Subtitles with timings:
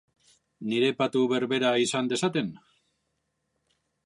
[0.71, 2.51] Nire patu berbera izan dezaten?